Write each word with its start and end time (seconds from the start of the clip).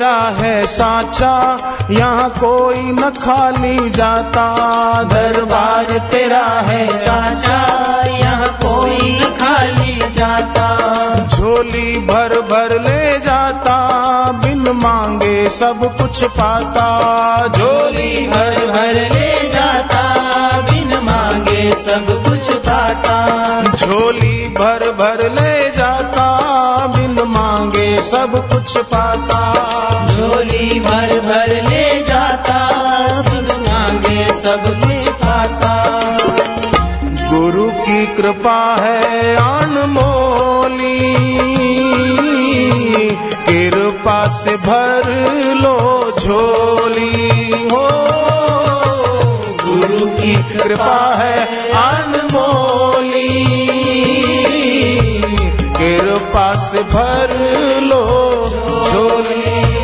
तेरा 0.00 0.28
है 0.36 0.66
साचा, 0.66 1.32
यहाँ 1.90 2.28
कोई 2.30 2.92
न 2.92 3.10
खाली 3.10 3.90
जाता। 3.90 4.44
दरबार 5.04 5.84
तेरा 6.10 6.46
है 6.60 6.86
साचा, 6.98 7.58
यहाँ 8.08 8.48
कोई 8.56 9.10
न 9.12 9.28
खाली 9.36 9.96
जाता। 10.10 10.68
झोली 11.28 11.98
भर 12.00 12.40
भर 12.40 12.72
ले 12.80 13.18
जाता, 13.20 13.76
बिन 14.40 14.70
मांगे 14.80 15.50
सब 15.50 15.84
कुछ 16.00 16.24
पाता। 16.24 16.88
झोली 17.48 18.26
भर 18.28 18.56
भर 18.72 18.94
ले 19.12 19.30
जाता, 19.50 20.02
बिन 20.62 20.98
मांगे 21.02 21.70
सब 21.80 22.12
कुछ 22.24 22.52
पाता। 22.66 23.16
झोली 23.76 24.48
भर 24.48 24.90
भर 24.92 25.28
ले 25.30 25.70
जाता 25.70 26.49
सब 28.02 28.32
कुछ 28.50 28.76
पाता। 28.92 29.40
झोली 30.06 30.80
भर 30.80 31.10
भर 31.20 31.50
ले 31.64 31.86
जाता 32.04 32.58
बिन 33.28 33.48
मांगे 33.60 34.22
सब 34.34 34.62
कुछ 34.82 35.08
पाता 35.22 35.74
गुरु 37.30 37.66
की 37.80 38.06
कृपा 38.16 38.60
है 38.80 39.34
अनमोली 39.36 40.98
कृपा 43.48 44.18
से 44.36 44.56
भर 44.56 45.08
लो 45.62 45.78
झोली। 46.20 47.50
हो 47.70 47.86
गुरु 49.64 50.06
की 50.16 50.34
कृपा 50.52 51.00
है 51.16 51.36
अनमोली 51.82 52.09
कृपा 56.60 56.68
से 56.68 56.82
भर 56.92 57.30
लो 57.82 58.02
झोली 58.90 59.79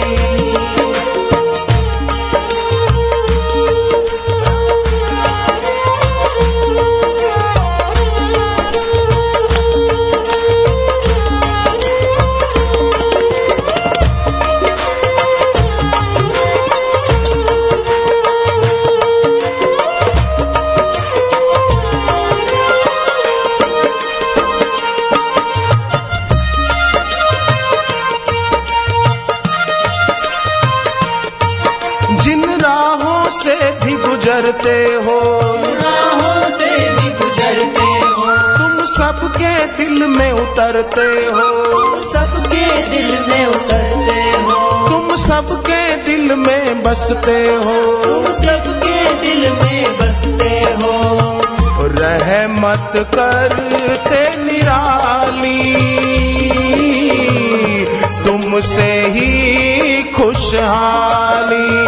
गुजरते 34.37 34.85
हो। 34.85 35.65
राहों 35.65 36.51
से 36.51 36.91
भी 36.91 37.09
गुजरते 37.09 37.85
हो। 37.85 38.59
तुम 38.59 38.85
सबके 38.85 39.67
दिल 39.67 40.07
में 40.07 40.33
उतरते 40.33 41.03
हो। 41.03 42.03
सबके 42.03 42.89
दिल 42.89 43.05
में 43.05 43.47
उतरते 43.47 44.45
हो। 44.45 44.89
तुम 44.89 45.17
सबके 45.17 45.97
दिल 45.97 46.37
में 46.37 46.83
बसते 46.83 47.55
हो। 47.55 48.05
तुम 48.05 48.33
सबके 48.33 49.15
दिल 49.15 49.53
में 49.53 49.99
बसते 49.99 50.61
हो। 50.61 51.41
रहमत 51.83 52.93
करते 52.95 54.45
निराली। 54.45 55.77
तुमसे 58.25 59.09
ही 59.09 60.03
खुशहाली। 60.03 61.87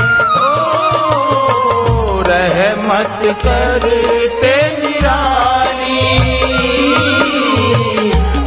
रहमत 2.99 3.37
करते 3.37 4.55
निराली। 4.79 6.19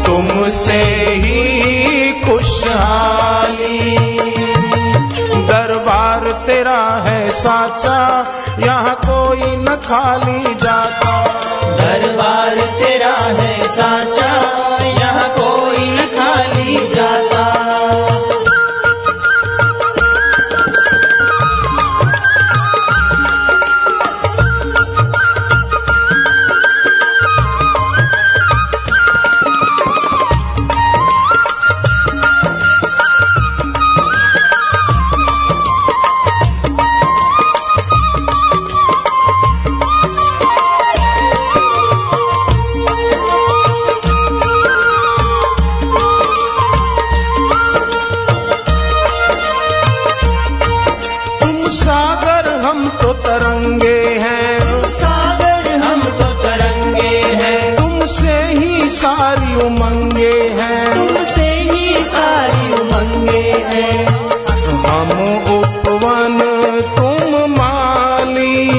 तुमसे 0.05 0.81
ही 1.13 2.11
खुशहाली। 2.11 3.97
दरबार 5.47 6.31
तेरा 6.47 7.03
है 7.05 7.29
साचा, 7.29 7.99
यहाँ 8.59 8.95
कोई 8.95 9.55
न 9.55 9.65
खाली 9.65 10.55
जाता। 10.55 11.27
दरबार 11.63 12.55
तेरा 12.55 13.15
है 13.15 13.67
साचा, 13.67 14.31
यहाँ 14.87 15.29
कोई 15.29 15.85
न 15.85 15.97
खाली 15.97 16.95
जाता। 16.95 17.30
हम 52.61 52.89
तो 53.01 53.13
तरंगे 53.13 54.03
हैं। 54.21 54.59
सागर 54.89 55.69
हम 55.79 56.01
तो 56.01 56.43
तरंगे 56.43 57.17
हैं। 57.41 57.77
तुमसे 57.77 58.33
ही 58.33 58.89
सारी 58.89 59.55
उमंगे 59.55 60.55
हैं। 60.59 61.07
तुमसे 61.07 61.47
ही 61.61 62.03
सारी 62.03 62.73
उमंगे 62.73 63.65
हैं। 63.67 64.07
हम 64.87 65.09
उपवन 65.59 66.37
तुम 66.97 67.51
माली 67.51 68.71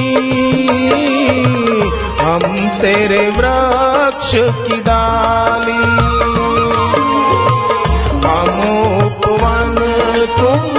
हम 2.21 2.41
तेरे 2.81 3.29
वृक्ष 3.29 4.31
की 4.67 4.77
डाली। 4.77 5.83
हम 8.27 8.49
उपवन 9.05 9.75
तुम 10.39 10.72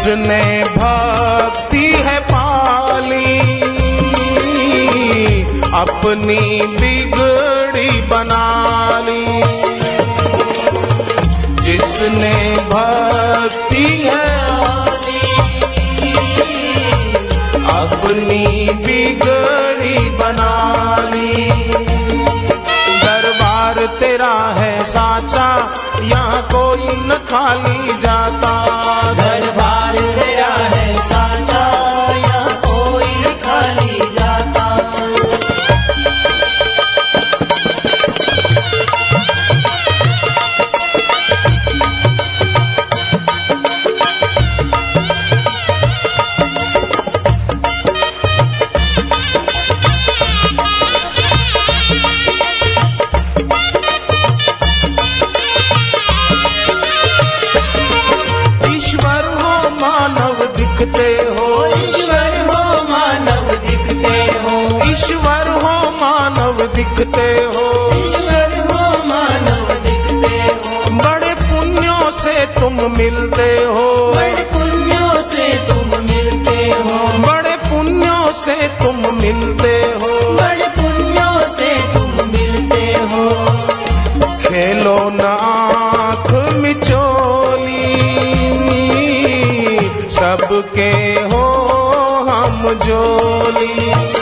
जिसने 0.00 0.44
भक्ति 0.64 1.86
है 2.04 2.18
पाली, 2.28 3.24
अपनी 5.76 6.38
बिगड़ी 6.76 7.90
बना 8.08 8.46
ली 9.06 9.24
जिसने 11.64 12.32
भक्ति 12.72 13.84
है 14.06 14.30
अपनी 17.76 18.44
बिगड़ी 18.86 19.98
बना 20.18 20.56
ली 21.12 21.50
दरबार 23.04 23.86
तेरा 24.00 24.34
है 24.60 24.72
साचा, 24.94 25.50
यहाँ 26.04 26.42
कोई 26.52 26.96
न 27.06 27.20
खाली 27.30 27.99
दिखते 66.80 67.44
हो। 67.44 67.90
ईश्वर 67.94 68.52
हो 68.58 69.04
मानव 69.04 69.66
दिखते 69.74 70.36
हो। 70.36 70.90
बड़े 70.90 71.34
पुण्यों 71.34 72.10
से 72.10 72.46
तुम 72.46 72.74
मिलते 72.98 73.64
हो। 73.64 74.12
बड़े 74.14 74.42
पुण्यों 74.52 75.22
से 75.22 75.66
तुम 75.66 76.00
मिलते 76.04 76.70
हो। 76.70 77.22
बड़े 77.22 77.56
पुण्यों 77.56 78.32
से 78.32 78.68
तुम 78.68 79.14
मिलते 79.14 79.74
हो। 79.82 80.32
बड़े 80.32 80.68
पुण्यों 80.68 81.48
से 81.56 81.92
तुम 81.92 82.28
मिलते 82.28 82.92
हो। 83.10 83.46
खेलो 84.38 85.10
न 85.10 85.20
आँख 85.40 86.54
मिचोली 86.54 87.94
सबके 90.10 91.20
हो 91.20 91.44
हम 92.28 92.74
जोली। 92.74 94.19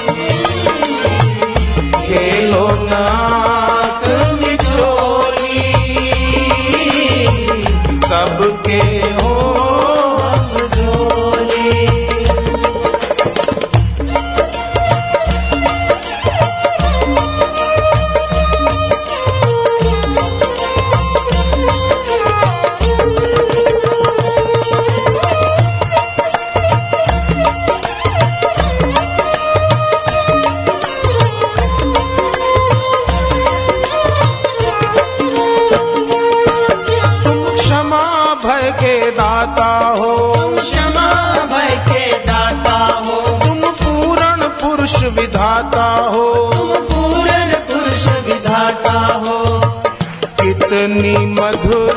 कितनी 50.78 51.26
मधुर 51.26 51.94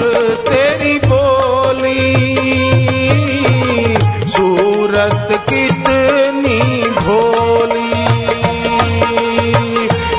तेरी 0.49 0.99
बोली। 1.05 2.25
सूरत 4.29 5.27
कितनी 5.49 6.83
भोली। 6.89 8.05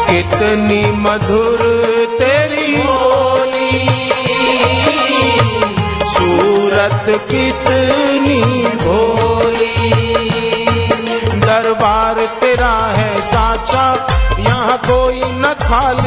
कितनी 0.07 0.93
मधुर 0.93 1.59
तेरी 2.19 2.77
बोली। 2.77 3.89
सूरत 6.07 7.07
कितनी 7.09 8.43
भोली। 8.67 9.95
दरबार 11.41 12.15
तेरा 12.15 12.95
है 12.97 13.21
साचा, 13.21 14.09
यहाँ 14.39 14.79
कोई 14.79 15.21
न 15.25 15.55
खाली। 15.63 16.02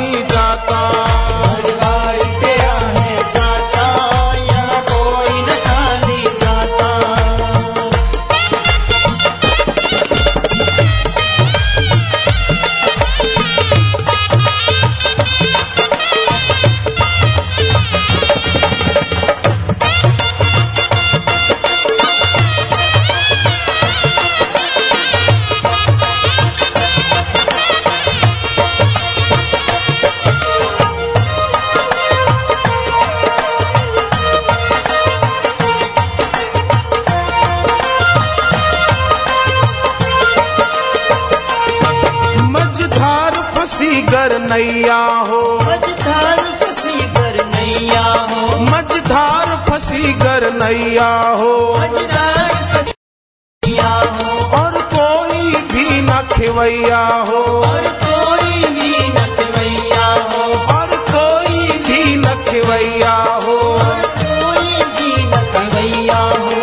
फंसी 44.16 44.38
नैया 44.38 45.06
हो। 45.06 45.60
मझधार 45.60 46.38
फंसी 46.38 47.02
कर 47.02 47.46
नैया 47.46 48.02
हो। 48.02 48.60
मझधार 48.60 49.66
फंसी 49.70 50.14
गर 50.14 50.54
नैया 50.54 51.20
हो। 51.20 51.78
मझधार 51.80 52.54
फंसी 52.54 53.78
हो। 53.84 54.46
और 54.58 54.82
कोई 54.82 55.62
भी 55.62 56.02
न 56.02 56.30
खिवैया 56.34 57.08
हो। 57.08 57.44
और 57.44 57.82
कोई 57.82 58.66
भी 58.66 59.10
न 59.10 59.36
खवैया 59.36 60.06
हो। 60.06 60.44
और 60.78 60.88
कोई 60.88 61.68
भी 61.68 62.16
न 62.16 62.46
खिवैया 62.50 63.16
हो। 63.16 63.80
कोई 64.24 64.84
भी 64.84 65.24
न 65.24 65.32
खवैया 65.32 66.20
हो। 66.20 66.56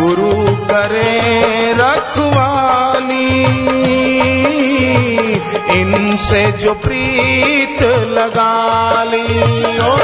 गुरु 0.00 0.56
करे 0.66 1.20
रखवाली 1.72 2.77
इनसे 6.18 6.52
जो 6.52 6.74
प्रीत 6.74 7.82
लगा 7.82 9.04
ली। 9.04 9.22
ओ, 9.78 9.96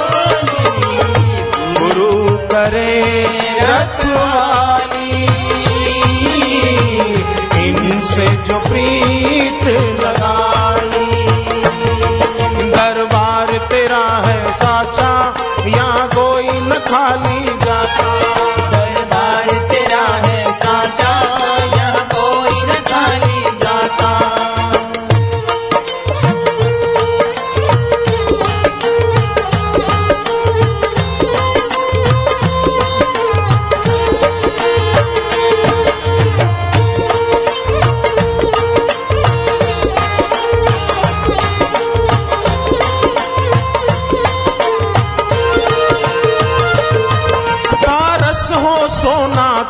गुरु 1.78 2.38
करे 2.38 3.26
रखवाली 3.62 5.24
इनसे 7.68 8.26
जो 8.28 8.58
प्रीत 8.58 9.64
लगा 10.04 10.76
ली। 10.76 11.26
दरबार 12.70 13.68
तेरा 13.70 14.22
है 14.26 14.52
साचा, 14.52 15.34
यहाँ 15.66 16.08
कोई 16.08 16.48
न 16.48 16.72
खाली 16.72 17.64
जाता। 17.66 18.23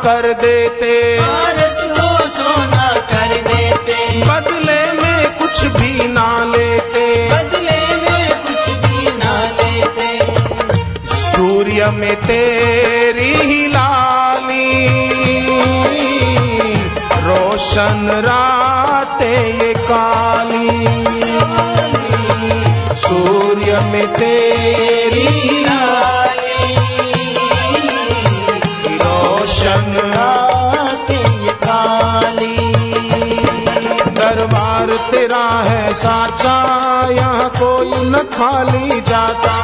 कर 0.03 0.33
देते। 0.33 1.19
पारस 1.21 1.77
को 1.81 2.29
सोना 2.29 2.91
कर 2.91 3.35
देते। 3.35 4.21
बदले 4.21 5.01
में 5.01 5.37
कुछ 5.37 5.65
भी 5.65 6.07
ना 6.07 6.45
लेते। 6.57 7.29
बदले 7.29 7.95
में 7.95 8.43
कुछ 8.43 8.69
भी 8.69 9.17
ना 9.17 9.51
लेते। 9.51 10.09
सूर्य 11.15 11.85
में 11.91 12.15
तेरी 12.15 13.33
ही 13.35 13.67
लाली। 13.67 14.87
रोशन 17.25 18.11
रातें 18.11 19.59
ये 19.61 19.73
काली। 19.73 20.85
सूर्य 22.95 23.79
में 23.79 24.13
तेरी 24.13 25.27
ही 25.27 25.63
लाली। 25.65 26.94
रोशन 29.65 30.13
आते 30.17 31.23
काली। 31.63 32.57
दरबार 34.13 34.89
तेरा 35.11 35.45
है 35.61 35.93
साचा 35.93 36.57
यहाँ 37.11 37.49
कोई 37.49 37.89
न 38.09 38.23
खाली 38.33 39.01
जाता। 39.01 39.55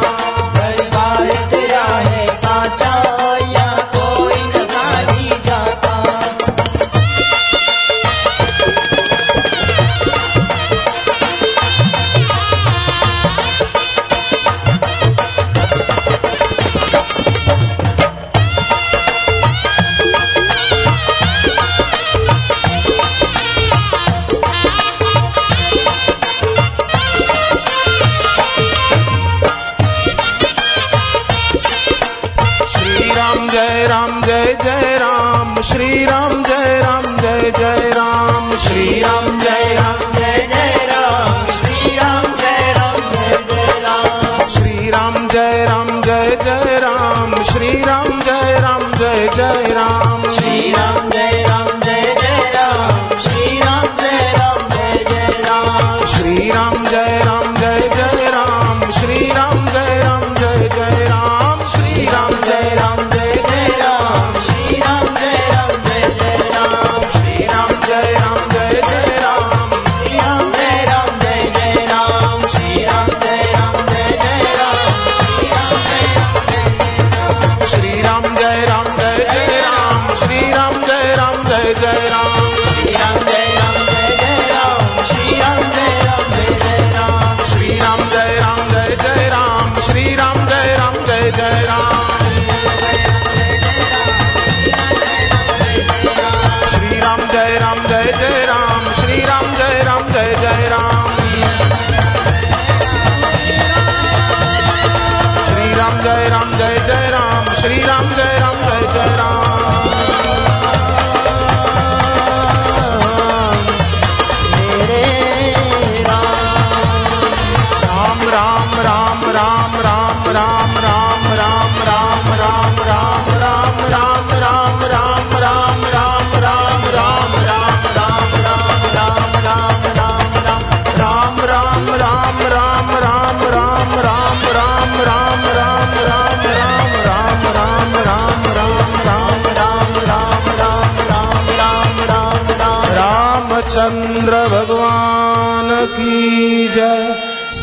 जय 106.03 106.27
राम 106.29 106.51
जय 106.57 106.77
जय 106.87 107.09
राम 107.11 107.53
श्री 107.61 107.81
राम 107.83 108.09
जय 108.15 108.30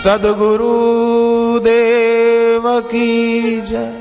सदगुरुदेव 0.08 2.80
की 2.80 3.60
जय। 3.60 3.97